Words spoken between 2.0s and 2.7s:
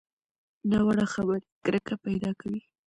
پیدا کوي